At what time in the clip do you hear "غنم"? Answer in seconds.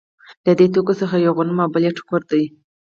1.37-1.57